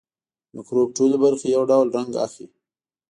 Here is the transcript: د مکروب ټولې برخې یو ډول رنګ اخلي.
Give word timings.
د 0.47 0.49
مکروب 0.55 0.89
ټولې 0.97 1.17
برخې 1.23 1.47
یو 1.55 1.63
ډول 1.71 1.87
رنګ 1.97 2.11
اخلي. 2.25 2.47